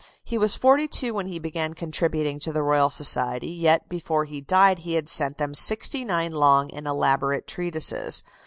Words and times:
He 0.23 0.35
was 0.39 0.55
forty 0.55 0.87
two 0.87 1.13
when 1.13 1.27
he 1.27 1.37
began 1.37 1.75
contributing 1.75 2.39
to 2.39 2.51
the 2.51 2.63
Royal 2.63 2.89
Society; 2.89 3.51
yet 3.51 3.87
before 3.87 4.25
he 4.25 4.41
died 4.41 4.79
he 4.79 4.95
had 4.95 5.07
sent 5.07 5.37
them 5.37 5.53
sixty 5.53 6.03
nine 6.03 6.31
long 6.31 6.71
and 6.73 6.87
elaborate 6.87 7.45
treatises. 7.45 8.23